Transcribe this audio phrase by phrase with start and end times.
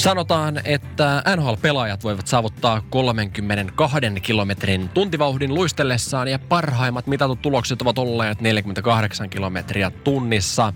[0.00, 8.40] Sanotaan, että NHL-pelaajat voivat saavuttaa 32 kilometrin tuntivauhdin luistellessaan ja parhaimmat mitatut tulokset ovat olleet
[8.40, 10.72] 48 kilometriä tunnissa.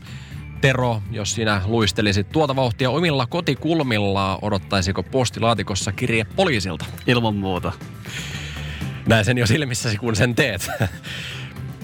[0.60, 6.84] Tero, jos sinä luistelisit tuota vauhtia omilla kotikulmilla, odottaisiko postilaatikossa kirje poliisilta?
[7.06, 7.72] Ilman muuta.
[9.06, 10.70] Näin sen jo silmissäsi, kun sen teet.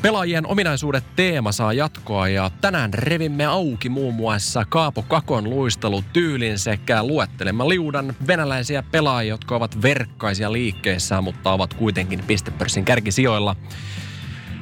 [0.02, 7.04] Pelaajien ominaisuudet teema saa jatkoa ja tänään revimme auki muun muassa Kaapo Kakon luistelutyylin sekä
[7.04, 13.56] luettelemme liudan venäläisiä pelaajia, jotka ovat verkkaisia liikkeessä, mutta ovat kuitenkin pistepörssin kärkisijoilla.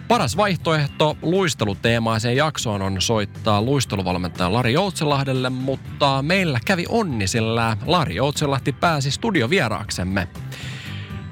[0.08, 8.14] Paras vaihtoehto luisteluteemaiseen jaksoon on soittaa luisteluvalmentaja Lari Joutselahdelle, mutta meillä kävi onni, sillä Lari
[8.14, 10.28] Joutselahti pääsi studiovieraaksemme.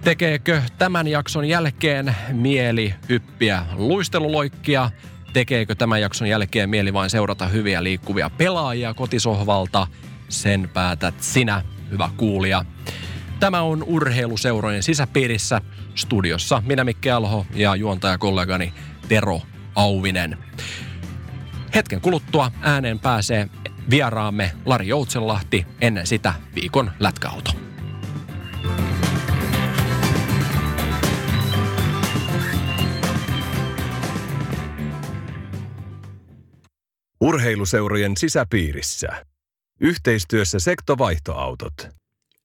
[0.06, 4.90] Tekeekö tämän jakson jälkeen mieli hyppiä luisteluloikkia?
[5.32, 9.86] Tekeekö tämän jakson jälkeen mieli vain seurata hyviä liikkuvia pelaajia kotisohvalta?
[10.28, 12.64] Sen päätät sinä, hyvä kuulija.
[13.40, 15.60] Tämä on urheiluseurojen sisäpiirissä
[15.94, 16.62] studiossa.
[16.66, 18.72] Minä Mikke Alho ja juontajakollegani
[19.08, 19.40] Tero
[19.74, 20.38] Auvinen.
[21.74, 23.48] Hetken kuluttua ääneen pääsee
[23.90, 27.65] vieraamme Lari Joutsenlahti ennen sitä viikon lätkäauto.
[37.26, 39.08] Urheiluseurojen sisäpiirissä.
[39.80, 41.72] Yhteistyössä sektovaihtoautot.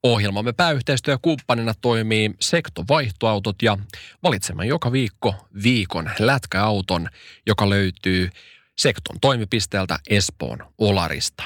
[0.04, 3.78] Ohjelmamme pääyhteistyökumppanina toimii Sektovaihtoautot ja
[4.24, 7.09] valitsemme joka viikko viikon lätkäauton,
[7.48, 8.30] joka löytyy
[8.78, 11.44] Sekton toimipisteeltä Espoon Olarista.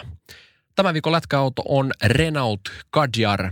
[0.76, 3.52] Tämä viikon lätkäauto on Renault Kadjar,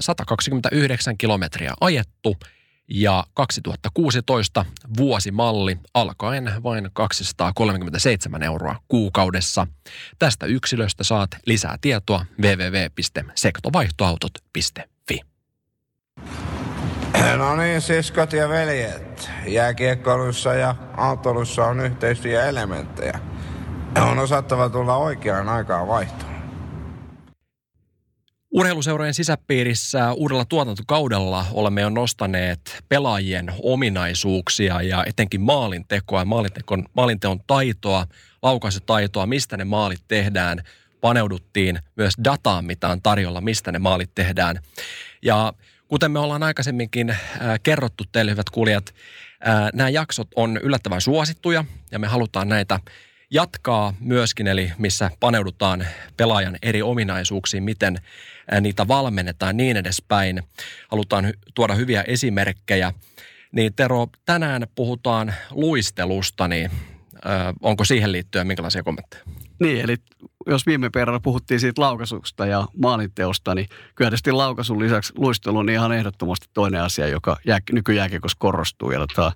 [0.00, 2.36] 129 kilometriä ajettu–
[2.88, 4.64] ja 2016
[4.96, 9.66] vuosimalli alkaen vain 237 euroa kuukaudessa.
[10.18, 15.20] Tästä yksilöstä saat lisää tietoa www.sektovaihtoautot.fi.
[17.36, 19.30] No niin, siskot ja veljet.
[19.46, 23.18] Jääkiekkoilussa ja autolussa on yhteisiä elementtejä.
[24.10, 26.35] On osattava tulla oikeaan aikaan vaihtoon.
[28.56, 38.06] Urheiluseurojen sisäpiirissä uudella tuotantokaudella olemme jo nostaneet pelaajien ominaisuuksia ja etenkin maalintekoa, maalinteon, maalinteon taitoa,
[38.42, 40.62] laukaisutaitoa, mistä ne maalit tehdään.
[41.00, 44.60] Paneuduttiin myös dataan, mitä on tarjolla, mistä ne maalit tehdään.
[45.22, 45.52] Ja
[45.88, 47.18] kuten me ollaan aikaisemminkin äh,
[47.62, 48.94] kerrottu teille, hyvät kuulijat,
[49.48, 52.80] äh, nämä jaksot on yllättävän suosittuja ja me halutaan näitä
[53.30, 57.98] jatkaa myöskin, eli missä paneudutaan pelaajan eri ominaisuuksiin, miten
[58.60, 60.42] niitä valmennetaan niin edespäin.
[60.88, 62.92] Halutaan tuoda hyviä esimerkkejä.
[63.52, 66.70] Niin Tero, tänään puhutaan luistelusta, niin
[67.60, 69.22] onko siihen liittyen minkälaisia kommentteja?
[69.60, 69.96] Niin, eli
[70.46, 75.68] jos viime perään puhuttiin siitä laukasusta ja maalinteosta, niin kyllä tietysti laukaisun lisäksi luistelu on
[75.68, 78.90] ihan ehdottomasti toinen asia, joka jää, nykyjääkiekossa korostuu.
[78.90, 79.32] Ja tota,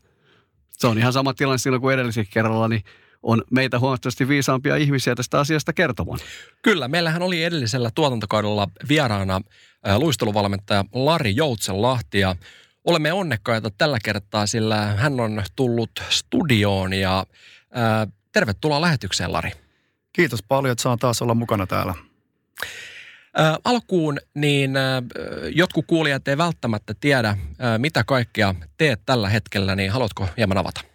[0.71, 2.83] se on ihan sama tilanne silloin kuin edellisellä kerralla, niin
[3.23, 6.19] on meitä huomattavasti viisaampia ihmisiä tästä asiasta kertomaan.
[6.63, 9.41] Kyllä, meillähän oli edellisellä tuotantokaudella vieraana
[9.97, 12.37] luisteluvalmentaja Lari Joutsenlahti ja
[12.85, 17.27] olemme onnekkaita tällä kertaa, sillä hän on tullut studioon ja
[17.71, 19.51] ää, tervetuloa lähetykseen Lari.
[20.13, 21.95] Kiitos paljon, että saan taas olla mukana täällä.
[23.35, 25.03] Ää, alkuun, niin ää,
[25.55, 30.90] jotkut kuulijat ei välttämättä tiedä, ää, mitä kaikkea teet tällä hetkellä, niin haluatko hieman avata?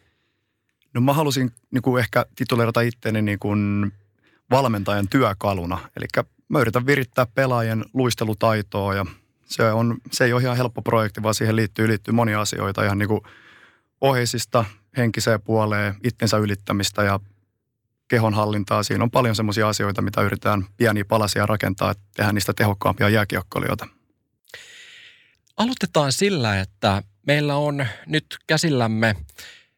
[0.95, 3.91] No mä halusin niin kuin ehkä tituleerata itteeni niin kuin
[4.51, 5.89] valmentajan työkaluna.
[5.97, 6.05] Eli
[6.49, 9.05] mä yritän virittää pelaajien luistelutaitoa ja
[9.45, 12.97] se, on, se ei ole ihan helppo projekti, vaan siihen liittyy, liittyy monia asioita ihan
[12.97, 13.21] niin kuin
[14.01, 14.65] oheisista,
[14.97, 17.19] henkiseen puoleen, itsensä ylittämistä ja
[18.07, 18.83] kehonhallintaa.
[18.83, 23.87] Siinä on paljon semmoisia asioita, mitä yritetään pieniä palasia rakentaa, että tehdään niistä tehokkaampia jääkiekkoilijoita.
[25.57, 29.15] Aloitetaan sillä, että meillä on nyt käsillämme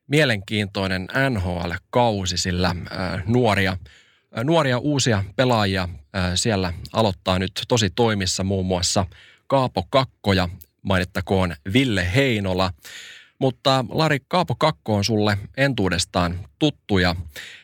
[0.07, 3.71] mielenkiintoinen NHL-kausi, sillä äh, nuoria,
[4.37, 5.81] äh, nuoria uusia pelaajia
[6.15, 9.05] äh, siellä aloittaa nyt tosi toimissa muun muassa
[9.47, 10.49] Kaapo Kakkoja,
[10.81, 12.71] mainittakoon Ville Heinola.
[13.39, 17.15] Mutta Lari, Kaapo Kakko on sulle entuudestaan tuttuja.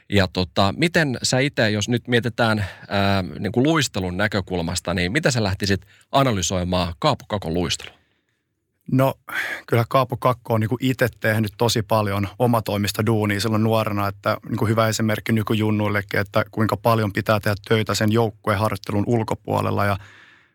[0.09, 5.31] Ja tota, miten sä itse, jos nyt mietitään ää, niin kuin luistelun näkökulmasta, niin miten
[5.31, 5.81] sä lähtisit
[6.11, 8.02] analysoimaan Kaapo Kakon luistelua?
[8.91, 9.13] No
[9.67, 14.69] kyllä Kaapo Kakko on niin itse tehnyt tosi paljon omatoimista duunia silloin nuorena, että niin
[14.69, 19.97] hyvä esimerkki nykyjunnuillekin, että kuinka paljon pitää tehdä töitä sen joukkueharjoittelun ulkopuolella ja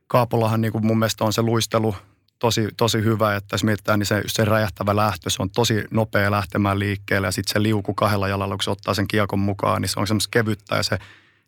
[0.06, 1.94] Kaapollahan niin mun mielestä on se luistelu
[2.38, 6.30] tosi, tosi hyvä, että jos mietitään, niin se, se räjähtävä lähtö, se on tosi nopea
[6.30, 9.88] lähtemään liikkeelle ja sitten se liuku kahdella jalalla, kun se ottaa sen kiekon mukaan, niin
[9.88, 10.98] se on semmoista kevyttä ja se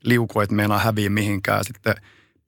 [0.05, 1.65] liuku, että meinaa häviä mihinkään.
[1.65, 1.95] Sitten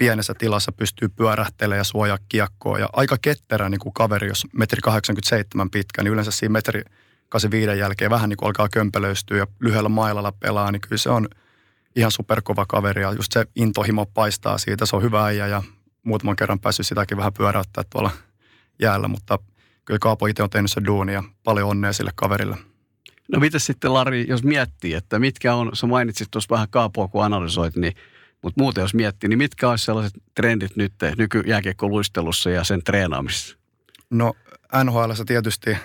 [0.03, 2.79] pienessä tilassa pystyy pyörähtelemään ja suojaa kiekkoa.
[2.79, 6.83] Ja aika ketterä niin kuin kaveri, jos metri 87 pitkä, niin yleensä siinä metri
[7.29, 11.29] 85 jälkeen vähän niin kuin alkaa kömpelöistyä ja lyhyellä mailalla pelaa, niin kyllä se on
[11.97, 13.03] ihan superkova kaveri.
[13.03, 15.63] Ja just se intohimo paistaa siitä, se on hyvä äijä ja
[16.03, 18.11] muutaman kerran päässyt sitäkin vähän pyöräyttää tuolla
[18.79, 19.39] jäällä, mutta
[19.85, 21.25] kyllä Kaapo itse on tehnyt se duunia.
[21.45, 22.57] Paljon onnea sille kaverille.
[23.33, 27.25] No mitä sitten Lari, jos miettii, että mitkä on, sä mainitsit tuossa vähän Kaapoa kun
[27.25, 27.93] analysoit, niin
[28.43, 33.57] mutta muuten jos miettii, niin mitkä olisi sellaiset trendit nyt nykyjääkiekkoluistelussa ja sen treenaamisessa?
[34.11, 34.35] No
[34.85, 35.77] NHL tietysti,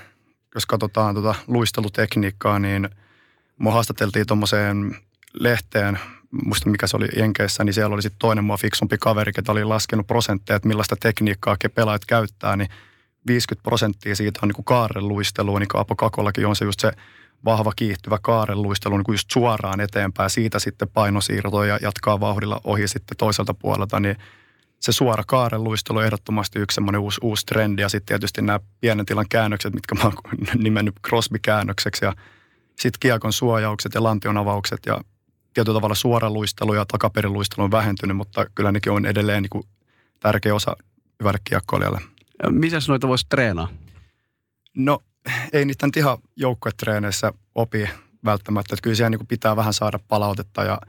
[0.55, 2.89] jos katsotaan tuota luistelutekniikkaa, niin
[3.57, 4.95] mua haastateltiin tuommoiseen
[5.33, 5.99] lehteen,
[6.45, 9.63] muista mikä se oli Jenkeissä, niin siellä oli sitten toinen mua fiksumpi kaveri, joka oli
[9.63, 12.69] laskenut prosentteja, että millaista tekniikkaa pelaajat käyttää, niin
[13.27, 16.91] 50 prosenttia siitä on niin kaaren luistelua, niin Kaapo Kakollakin on se just se
[17.45, 22.87] vahva kiihtyvä kaarenluistelu niin kuin just suoraan eteenpäin, siitä sitten painosiirto ja jatkaa vauhdilla ohi
[22.87, 24.15] sitten toiselta puolelta, niin
[24.79, 29.05] se suora kaarenluistelu on ehdottomasti yksi semmoinen uusi, uusi trendi ja sitten tietysti nämä pienen
[29.05, 30.13] tilan käännökset, mitkä mä oon
[30.63, 32.13] nimennyt Crosby-käännökseksi ja
[32.79, 35.01] sitten kiekon suojaukset ja lantion avaukset ja
[35.53, 39.63] tietyllä tavalla suora luistelu ja takaperiluistelu on vähentynyt, mutta kyllä nekin on edelleen niin kuin
[40.19, 40.75] tärkeä osa
[41.19, 42.01] hyvälle kiekkoilijalle.
[42.49, 43.67] Mitäs noita voisi treenaa?
[44.75, 44.99] No
[45.53, 47.89] ei niitä nyt ihan joukkuetreeneissä opi
[48.25, 48.73] välttämättä.
[48.73, 50.81] Että kyllä siellä niin pitää vähän saada palautetta ja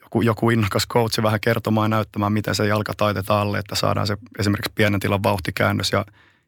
[0.00, 4.06] joku, joku innokas coachi vähän kertomaan ja näyttämään, miten se jalka taitetaan alle, että saadaan
[4.06, 6.06] se esimerkiksi pienen tilan vauhtikäännös ja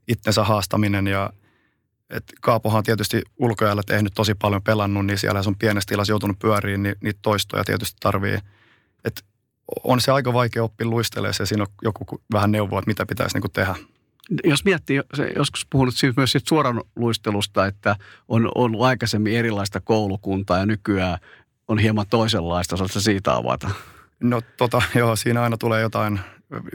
[0.08, 1.06] itsensä haastaminen.
[1.06, 1.30] Ja,
[2.10, 6.38] et Kaapohan on tietysti ulkojalla tehnyt tosi paljon pelannut, niin siellä on pienessä tilassa joutunut
[6.38, 8.38] pyöriin, niin niitä toistoja tietysti tarvii.
[9.04, 9.24] Et
[9.84, 13.38] on se aika vaikea oppia luistelemaan ja siinä on joku vähän neuvoa, että mitä pitäisi
[13.38, 13.74] niin tehdä
[14.44, 15.00] jos miettii,
[15.36, 17.96] joskus puhunut siitä myös siitä suoran luistelusta, että
[18.28, 21.18] on ollut aikaisemmin erilaista koulukuntaa ja nykyään
[21.68, 22.76] on hieman toisenlaista.
[22.76, 23.70] Saatko siitä avata?
[24.20, 26.20] No tota, joo, siinä aina tulee jotain,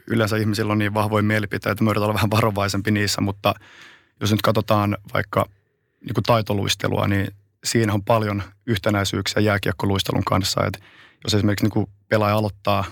[0.08, 3.54] yleensä ihmisillä on niin vahvoja mielipiteitä, että me yritetään olla vähän varovaisempi niissä, mutta
[4.22, 5.46] jos nyt katsotaan vaikka
[6.02, 7.28] niin kuin taitoluistelua, niin
[7.64, 10.66] siinä on paljon yhtenäisyyksiä jääkiekkoluistelun kanssa.
[10.66, 10.80] Että
[11.24, 12.86] jos esimerkiksi niin kuin pelaaja aloittaa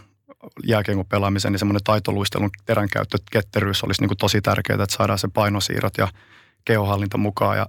[0.63, 5.27] jääkiekon pelaamisen, niin semmoinen taitoluistelun teränkäyttö, ketteryys olisi niin kuin tosi tärkeää, että saadaan se
[5.33, 6.07] painosiirrot ja
[6.65, 7.57] kehohallinta mukaan.
[7.57, 7.67] Ja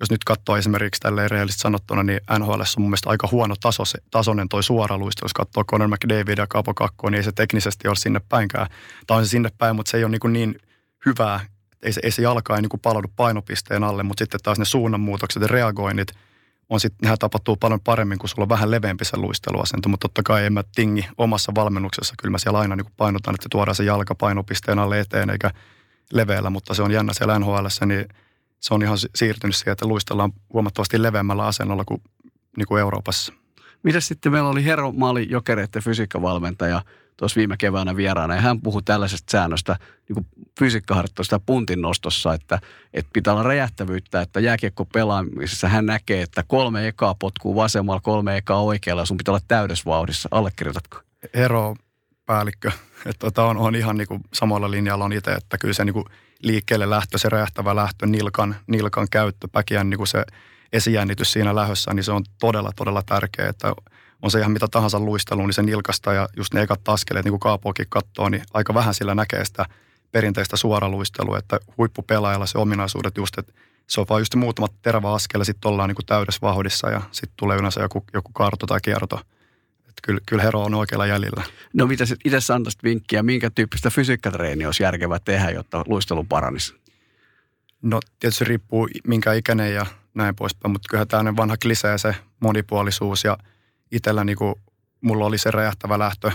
[0.00, 3.82] jos nyt katsoo esimerkiksi tälleen rehellisesti sanottuna, niin NHL on mun mielestä aika huono taso,
[4.10, 5.24] tasoinen toi suora luistelu.
[5.24, 8.66] Jos katsoo Conor McDavid ja Capo Kakko, niin ei se teknisesti ole sinne päinkään.
[9.06, 10.54] Tai on se sinne päin, mutta se ei ole niin, niin
[11.06, 11.40] hyvää,
[11.82, 14.64] ei se, ei se jalka ei niin kuin palaudu painopisteen alle, mutta sitten taas ne
[14.64, 16.08] suunnanmuutokset ja reagoinnit–
[16.70, 20.22] on sit, nehän tapahtuu paljon paremmin, kun sulla on vähän leveämpi se luisteluasento, mutta totta
[20.22, 22.14] kai en mä tingi omassa valmennuksessa.
[22.18, 25.50] Kyllä mä siellä aina niin painotan, että tuodaan se jalka painopisteen alle eteen eikä
[26.12, 28.08] leveällä, mutta se on jännä siellä NHL, niin
[28.60, 32.02] se on ihan siirtynyt siihen, että luistellaan huomattavasti leveämmällä asennolla kuin,
[32.56, 33.32] niin kuin Euroopassa.
[33.82, 36.82] Mitäs sitten meillä oli Hero Maali Jokereiden fysiikkavalmentaja–
[37.20, 39.76] tuossa viime keväänä vieraana, ja hän puhui tällaisesta säännöstä
[40.08, 40.26] niin kuin
[40.58, 42.58] fysiikkaharjoittelusta puntin nostossa, että,
[42.94, 48.36] että pitää olla räjähtävyyttä, että jääkiekko pelaamisessa hän näkee, että kolme ekaa potkuu vasemmalla, kolme
[48.36, 50.28] ekaa oikealla, sun pitää olla täydessä vauhdissa.
[50.32, 51.00] Allekirjoitatko?
[51.34, 51.76] Hero
[52.26, 52.72] päällikkö.
[53.06, 56.04] Että tota on, on ihan niin samalla linjalla on itse, että kyllä se niin kuin
[56.42, 60.24] liikkeelle lähtö, se räjähtävä lähtö, nilkan, nilkan käyttö, päkiän niin kuin se
[60.72, 63.72] esijännitys siinä lähössä, niin se on todella, todella tärkeää, että
[64.22, 67.32] on se ihan mitä tahansa luistelu, niin se nilkasta ja just ne ekat askeleet, niin
[67.32, 69.66] kuin Kaapoakin katsoo, niin aika vähän sillä näkee sitä
[70.12, 73.52] perinteistä suoraluistelua, että huippupelaajalla se ominaisuudet just, että
[73.86, 77.02] se on vaan just muutamat terävä askel ja sitten ollaan niin kuin täydessä vauhdissa ja
[77.10, 79.20] sitten tulee yleensä joku, joku karto tai kierto.
[79.78, 81.42] Että kyllä, kyllä Hero on oikealla jäljellä.
[81.72, 86.74] No mitä itse sä antaisit vinkkiä, minkä tyyppistä fysiikkatreeniä olisi järkevää tehdä, jotta luistelu paranisi?
[87.82, 93.24] No tietysti riippuu minkä ikäinen ja näin poispäin, mutta kyllä tämmöinen vanha klisee se monipuolisuus
[93.24, 93.38] ja–
[93.92, 94.54] itsellä niin kuin,
[95.00, 96.32] mulla oli se räjähtävä lähtö,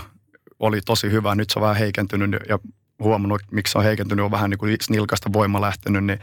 [0.58, 1.34] oli tosi hyvä.
[1.34, 2.58] Nyt se on vähän heikentynyt ja
[2.98, 6.18] huomannut, miksi se on heikentynyt, on vähän niin kuin nilkasta voima lähtenyt, niin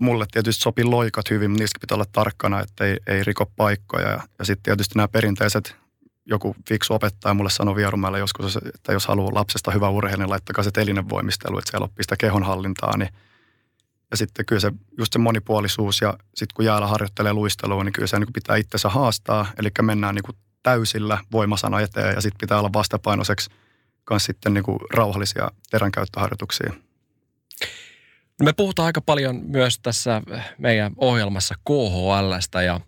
[0.00, 4.08] mulle tietysti sopii loikat hyvin, mutta niistä pitää olla tarkkana, että ei, ei riko paikkoja.
[4.08, 5.76] Ja, ja sitten tietysti nämä perinteiset,
[6.26, 10.64] joku fiksu opettaja mulle sanoi vierumäellä joskus, että jos haluaa lapsesta hyvä urheilija, niin laittakaa
[10.64, 12.96] se telinen voimistelu, että siellä oppii sitä kehonhallintaa.
[12.96, 13.10] Niin.
[14.12, 18.06] Ja sitten kyllä se, just se monipuolisuus ja sitten kun jäällä harjoittelee luistelua, niin kyllä
[18.06, 19.46] se niin pitää itsensä haastaa.
[19.58, 23.50] Eli mennään niin täysillä voimasana eteen ja sitten pitää olla vastapainoiseksi
[24.10, 26.72] myös sitten niin kuin rauhallisia teränkäyttöharjoituksia.
[28.40, 30.22] No me puhutaan aika paljon myös tässä
[30.58, 32.80] meidän ohjelmassa KHLstä ja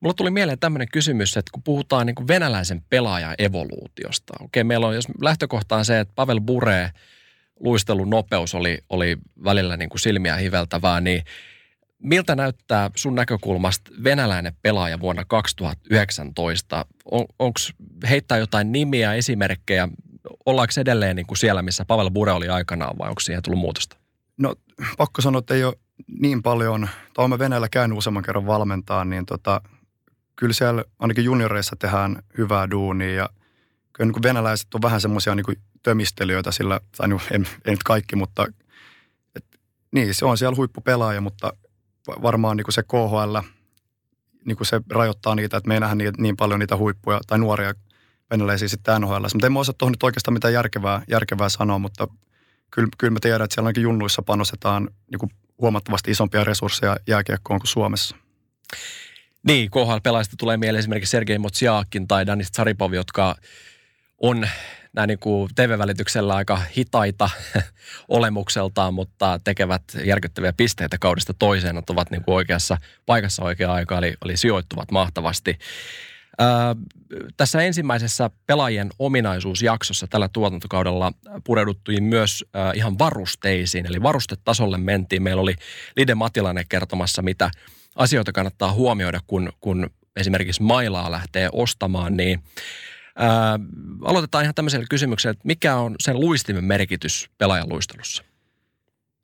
[0.00, 4.34] mulla tuli mieleen tämmöinen kysymys, että kun puhutaan niin kuin venäläisen pelaajan evoluutiosta.
[4.40, 6.90] Okei, meillä on, jos lähtökohta on se, että Pavel Bure
[7.60, 11.22] luistelun nopeus oli, oli välillä niin kuin silmiä hiveltävää, niin
[11.98, 16.86] miltä näyttää sun näkökulmasta venäläinen pelaaja vuonna 2019?
[17.10, 17.58] On, Onko
[18.10, 19.88] heittää jotain nimiä, esimerkkejä?
[20.46, 23.96] Ollaanko edelleen niin kuin siellä, missä Pavel Bure oli aikanaan vai onko siihen tullut muutosta?
[24.38, 24.54] No
[24.96, 25.74] pakko sanoa, että ei ole
[26.20, 29.60] niin paljon, tai olen Venäjällä käynyt useamman kerran valmentaa, niin tota,
[30.36, 33.28] kyllä siellä ainakin junioreissa tehdään hyvää duunia ja
[33.96, 38.16] kyllä niin venäläiset on vähän semmoisia niin tömistelijöitä sillä, tai no, en, ei nyt kaikki,
[38.16, 38.46] mutta
[39.36, 39.44] et,
[39.92, 41.52] niin se on siellä huippupelaaja, mutta
[42.22, 43.36] varmaan niin se KHL,
[44.44, 47.74] niin se rajoittaa niitä, että me ei nähdä niin, niin paljon niitä huippuja tai nuoria
[48.30, 49.22] venäläisiä sitten NHL.
[49.22, 52.08] Mutta en mä osaa tuohon nyt oikeastaan mitään järkevää, järkevää sanoa, mutta
[52.70, 57.68] kyllä, kyllä mä tiedän, että siellä ainakin junnuissa panostetaan niin huomattavasti isompia resursseja jääkiekkoon kuin
[57.68, 58.16] Suomessa.
[59.46, 63.36] Niin, KHL-pelaajista tulee mieleen esimerkiksi Sergei Motsiakin tai Danis Tsaripov, jotka
[64.22, 64.48] on
[64.92, 67.30] näin niin kuin TV-välityksellä aika hitaita
[68.08, 73.98] olemukseltaan, mutta tekevät järkyttäviä pisteitä kaudesta toiseen, että ovat niin kuin oikeassa paikassa oikea aika,
[73.98, 75.58] eli, eli sijoittuvat mahtavasti.
[76.38, 76.76] Ää,
[77.36, 81.12] tässä ensimmäisessä pelaajien ominaisuusjaksossa tällä tuotantokaudella
[81.44, 85.22] pureuduttiin myös ää, ihan varusteisiin, eli varustetasolle mentiin.
[85.22, 85.54] Meillä oli
[85.96, 87.50] Lide Matilainen kertomassa, mitä
[87.94, 92.42] asioita kannattaa huomioida, kun, kun esimerkiksi mailaa lähtee ostamaan, niin
[93.16, 93.58] Ää,
[94.04, 98.24] aloitetaan ihan tämmöisellä kysymyksellä, että mikä on sen luistimen merkitys pelaajan luistelussa?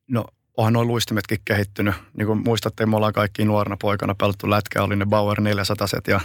[0.09, 0.25] No
[0.57, 1.95] onhan nuo luistimetkin kehittynyt.
[2.19, 6.21] Niin kuin muistatte, me ollaan kaikki nuorena poikana pelattu lätkä, oli ne Bauer 400 ja,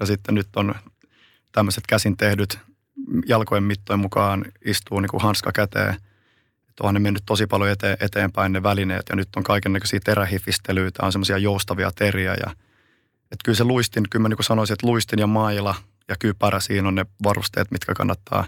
[0.00, 0.74] ja sitten nyt on
[1.52, 2.58] tämmöiset käsin tehdyt
[3.26, 5.94] jalkojen mittojen mukaan istuu niin kuin hanska käteen.
[6.68, 11.06] Että onhan ne mennyt tosi paljon eteen, eteenpäin ne välineet ja nyt on kaikenlaisia terähifistelyitä,
[11.06, 12.50] on semmoisia joustavia teriä ja
[13.22, 15.74] että kyllä se luistin, kyllä mä niin kuin sanoisin, että luistin ja maila–
[16.08, 18.44] ja kypärä, siinä on ne varusteet, mitkä kannattaa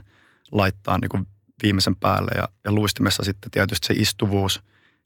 [0.53, 1.27] laittaa niin kuin
[1.63, 2.31] viimeisen päälle.
[2.37, 4.63] Ja, ja luistimessa sitten tietysti se istuvuus,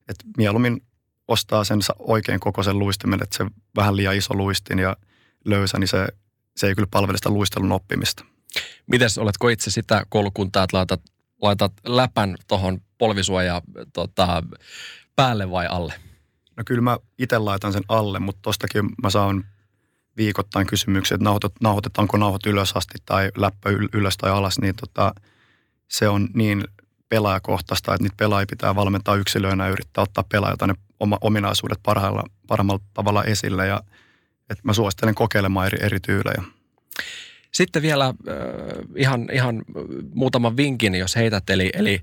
[0.09, 0.83] että mieluummin
[1.29, 4.97] ostaa sen oikein kokoisen luistimen, että se vähän liian iso luistin ja
[5.45, 6.09] löysä, niin se,
[6.57, 8.25] se ei kyllä palvele sitä luistelun oppimista.
[8.87, 11.01] Mites, oletko itse sitä koulukuntaa, että laitat,
[11.43, 13.63] laitat läpän tuohon polvisuoja
[13.93, 14.43] tota,
[15.17, 15.95] päälle vai alle?
[16.57, 19.45] No kyllä mä itse laitan sen alle, mutta tostakin mä saan
[20.19, 25.15] viikoittain kysymyksiä, että nauhoitet, nauhoitetaanko nauhot ylös asti tai läppä ylös tai alas, niin tota,
[25.89, 26.65] se on niin
[27.09, 32.25] pelaajakohtaista, että niitä pelaajia pitää valmentaa yksilöinä ja yrittää ottaa pelaajalta ne oma, ominaisuudet parhailla,
[32.47, 33.83] parhaimmalla tavalla esille ja
[34.51, 36.43] että mä suosittelen kokeilemaan eri, eri tyylejä.
[37.53, 38.15] Sitten vielä äh,
[38.97, 39.65] ihan, ihan
[40.15, 42.01] muutaman vinkin, jos heität, eli, eli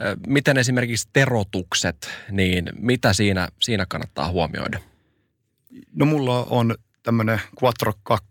[0.00, 4.78] äh, miten esimerkiksi terotukset, niin mitä siinä, siinä kannattaa huomioida?
[5.94, 6.74] No mulla on
[7.08, 8.26] tämmöinen Quattro 2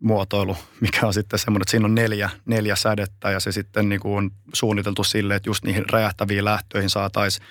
[0.00, 4.00] muotoilu, mikä on sitten semmoinen, että siinä on neljä, neljä sädettä ja se sitten niin
[4.00, 7.46] kuin on suunniteltu sille, että just niihin räjähtäviin lähtöihin saataisiin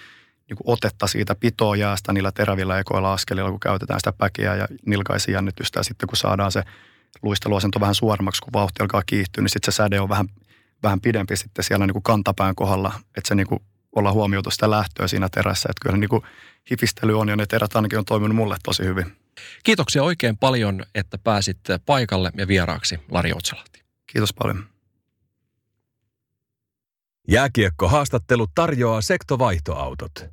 [0.50, 4.68] niin kuin otetta siitä pitoa jäästä niillä terävillä ekoilla askelilla, kun käytetään sitä päkiä ja
[4.86, 5.80] nilkaisi jännitystä.
[5.80, 6.64] Ja sitten kun saadaan se
[7.22, 10.28] luisteluasento vähän suoremmaksi, kun vauhti alkaa kiihtyä, niin sitten se säde on vähän,
[10.84, 13.62] vähän pidempi sitten siellä niin kuin kantapään kohdalla, että se niin kuin
[14.00, 15.70] ollaan huomioitu sitä lähtöä siinä terässä.
[15.70, 16.24] Että kyllä niin kuin
[16.72, 19.18] hifistely on ja ne terät ainakin on toiminut mulle tosi hyvin.
[19.64, 23.84] Kiitoksia oikein paljon, että pääsit paikalle ja vieraaksi Lari Otsalahti.
[24.08, 24.66] Kiitos paljon.
[27.28, 30.26] Jääkiekko-haastattelu tarjoaa sektovaihtoautot.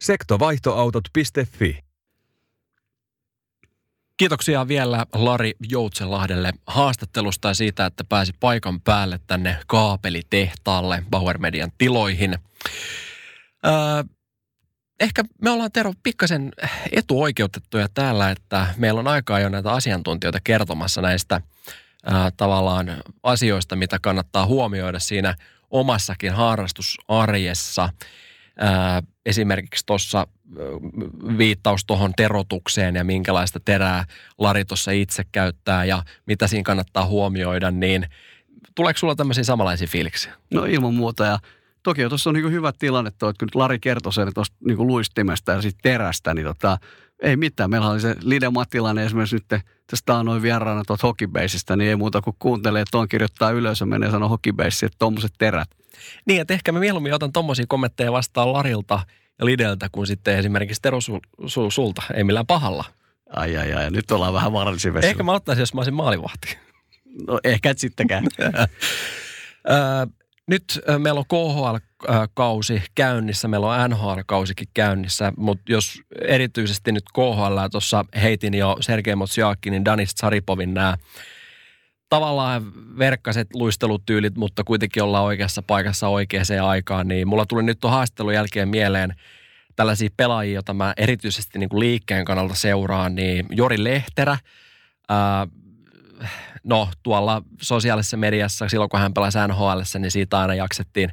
[0.00, 1.86] Sektovaihtoautot.fi
[4.16, 11.72] Kiitoksia vielä Lari Joutselahdelle haastattelusta ja siitä, että pääsi paikan päälle tänne kaapelitehtaalle Bauer Median
[11.78, 12.38] tiloihin.
[15.00, 16.52] Ehkä me ollaan Tero pikkasen
[16.92, 21.40] etuoikeutettuja täällä, että meillä on aikaa jo näitä asiantuntijoita kertomassa näistä
[22.06, 25.34] ää, tavallaan asioista, mitä kannattaa huomioida siinä
[25.70, 27.88] omassakin harrastusarjessa.
[28.58, 30.26] Ää, esimerkiksi tuossa
[31.38, 34.04] viittaus tuohon terotukseen ja minkälaista terää
[34.38, 38.06] Lari tuossa itse käyttää ja mitä siinä kannattaa huomioida, niin
[38.74, 40.34] tuleeko sulla tämmöisiä samanlaisia fiiliksiä?
[40.54, 41.38] No ilman muuta ja
[41.86, 45.52] toki tuossa on niin hyvä tilanne tuo, että kun Lari kertoi sen tuosta niin luistimesta
[45.52, 46.78] ja siitä terästä, niin tota,
[47.22, 47.70] ei mitään.
[47.70, 51.96] Meillä oli se Lide Mattilainen esimerkiksi nyt tästä on noin vieraana tuolta hokibeisistä, niin ei
[51.96, 55.68] muuta kuin kuuntelee, että on kirjoittaa ylös ja menee sanoa hokibeissi, että tuommoiset terät.
[56.26, 59.00] Niin, että ehkä mä mieluummin otan tuommoisia kommentteja vastaan Larilta
[59.38, 62.84] ja Lideltä kuin sitten esimerkiksi Tero sul, sul, sulta, ei millään pahalla.
[63.30, 65.10] Ai ai ai, nyt ollaan vähän vaarallisia vesillä.
[65.10, 66.58] Ehkä mä ottaisin, jos mä olisin maalivahti.
[67.26, 68.24] No ehkä et sittenkään.
[70.46, 71.76] Nyt meillä on KHL
[72.34, 79.14] kausi käynnissä, meillä on NHL-kausikin käynnissä, mutta jos erityisesti nyt KHL tuossa heitin jo Sergei
[79.14, 80.96] Motsiakinin, Danis Tsaripovin nämä
[82.08, 87.92] tavallaan verkkaset luistelutyylit, mutta kuitenkin ollaan oikeassa paikassa oikeaan aikaan, niin mulla tuli nyt tuon
[87.92, 89.14] haastelun jälkeen mieleen
[89.76, 94.38] tällaisia pelaajia, joita mä erityisesti niin kuin liikkeen kannalta seuraan, niin Jori Lehterä,
[95.08, 95.46] ää,
[96.66, 101.10] no tuolla sosiaalisessa mediassa silloin, kun hän pelasi NHL, niin siitä aina jaksettiin,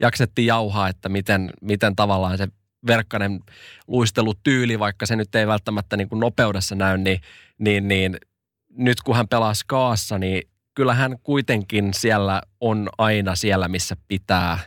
[0.00, 2.48] jaksettiin jauhaa, että miten, miten tavallaan se
[2.86, 3.40] verkkainen
[3.86, 7.20] luistelutyyli, vaikka se nyt ei välttämättä niin kuin nopeudessa näy, niin,
[7.58, 8.16] niin, niin
[8.70, 10.42] nyt kun hän pelaa Skaassa, niin
[10.74, 14.58] kyllä hän kuitenkin siellä on aina siellä, missä pitää,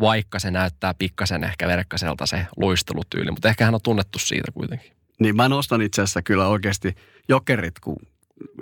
[0.00, 4.92] vaikka se näyttää pikkasen ehkä verkkaselta se luistelutyyli, mutta ehkä hän on tunnettu siitä kuitenkin.
[5.20, 6.94] Niin mä nostan itse asiassa kyllä oikeasti
[7.28, 7.96] jokerit, kun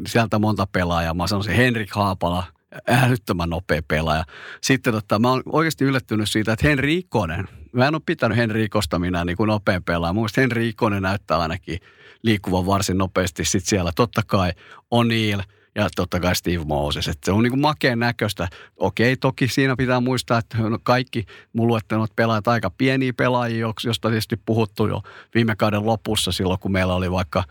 [0.07, 1.15] sieltä monta pelaajaa.
[1.15, 2.45] Mä sanoisin Henrik Haapala,
[2.89, 4.25] älyttömän nopea pelaaja.
[4.61, 8.65] Sitten tota, mä oon oikeasti yllättynyt siitä, että Henri Ikonen, mä en ole pitänyt Henri
[8.65, 10.13] Ikosta minä niin nopean pelaaja.
[10.13, 11.79] Mun Henri Ikonen näyttää ainakin
[12.23, 13.45] liikkuvan varsin nopeasti.
[13.45, 14.53] Sitten siellä totta kai
[14.95, 15.43] O'Neill–
[15.75, 17.09] ja totta kai Steve Moses.
[17.09, 18.49] Että se on niin kuin makeen näköistä.
[18.77, 24.09] Okei, toki siinä pitää muistaa, että no kaikki mun luettelot pelaajat aika pieniä pelaajia, josta
[24.09, 25.03] tietysti puhuttu jo
[25.35, 27.45] viime kauden lopussa silloin, kun meillä oli vaikka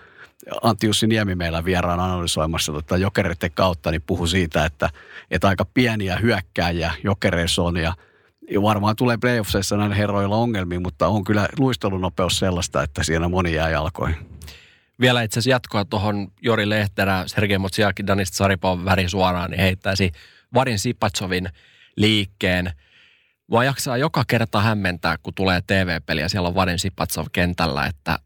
[0.62, 4.90] Antti Jussi Niemi meillä vieraan analysoimassa tota jokereiden kautta, niin puhu siitä, että,
[5.32, 7.94] että aika pieniä hyökkääjiä jokereissa on ja
[8.52, 13.54] ja varmaan tulee playoffseissa näillä herroilla ongelmia, mutta on kyllä luistelunopeus sellaista, että siinä moni
[13.54, 14.40] jää jalkoihin
[15.02, 20.12] vielä itse asiassa jatkoa tuohon Jori Lehterä, Sergei Motsiakin, Danis Saripov väri suoraan, niin heittäisi
[20.54, 21.50] Varin Sipatsovin
[21.98, 22.72] liikkeen.
[23.48, 28.20] Mua jaksaa joka kerta hämmentää, kun tulee TV-peli ja siellä on Varin Sipatsov kentällä, että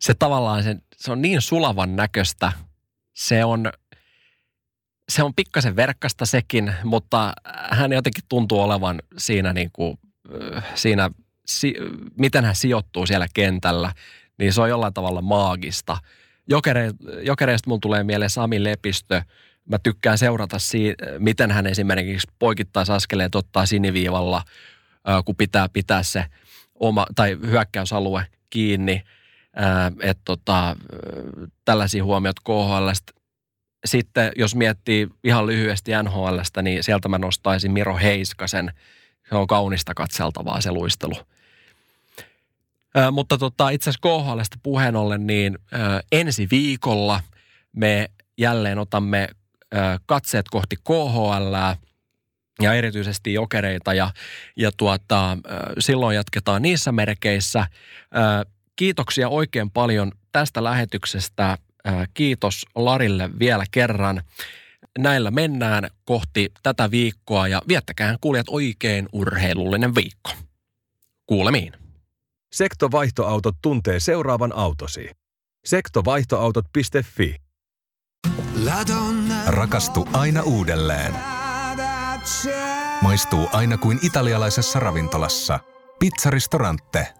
[0.00, 2.52] se tavallaan se, se on niin sulavan näköistä.
[3.14, 3.72] Se on,
[5.08, 7.32] se on pikkasen verkkasta sekin, mutta
[7.70, 9.98] hän jotenkin tuntuu olevan siinä, niin kuin,
[10.74, 11.10] siinä
[11.46, 11.74] si,
[12.18, 13.92] miten hän sijoittuu siellä kentällä
[14.38, 15.96] niin se on jollain tavalla maagista.
[16.48, 16.90] Jokere,
[17.22, 19.22] jokereista mun tulee mieleen Sami Lepistö.
[19.64, 24.42] Mä tykkään seurata siitä, miten hän esimerkiksi poikittaisaskeleet ottaa siniviivalla,
[25.24, 26.24] kun pitää pitää se
[26.74, 29.02] oma, tai hyökkäysalue kiinni.
[30.00, 30.76] Että tota,
[31.64, 33.12] tällaisia huomioita KHLstä.
[33.84, 38.72] Sitten jos miettii ihan lyhyesti NHLstä, niin sieltä mä nostaisin Miro Heiskasen.
[39.28, 41.14] Se on kaunista katseltavaa se luistelu
[43.12, 45.76] mutta tota, itse asiassa puheen ollen, niin ö,
[46.12, 47.20] ensi viikolla
[47.72, 49.28] me jälleen otamme
[49.74, 49.76] ö,
[50.06, 51.54] katseet kohti KHL
[52.62, 54.10] ja erityisesti jokereita ja,
[54.56, 55.36] ja tuota, ö,
[55.78, 57.66] silloin jatketaan niissä merkeissä.
[58.16, 61.58] Ö, kiitoksia oikein paljon tästä lähetyksestä.
[61.88, 64.22] Ö, kiitos Larille vielä kerran.
[64.98, 70.30] Näillä mennään kohti tätä viikkoa ja viettäkään kuulijat oikein urheilullinen viikko.
[71.26, 71.83] Kuulemiin.
[72.54, 75.10] Sektovaihtoautot tuntee seuraavan autosi.
[75.64, 77.36] Sektovaihtoautot.fi
[79.46, 81.14] Rakastu aina uudelleen.
[83.02, 85.60] Maistuu aina kuin italialaisessa ravintolassa.
[85.98, 87.14] Pizzaristorante.